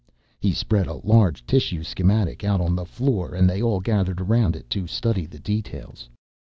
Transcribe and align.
He 0.39 0.51
spread 0.51 0.87
a 0.87 0.95
large 1.05 1.45
tissue 1.45 1.83
schematic 1.83 2.43
out 2.43 2.59
on 2.59 2.75
the 2.75 2.87
floor 2.87 3.35
and 3.35 3.47
they 3.47 3.61
all 3.61 3.79
gathered 3.79 4.19
around 4.19 4.55
it 4.55 4.67
to 4.71 4.87
study 4.87 5.27
the 5.27 5.37
details. 5.37 6.09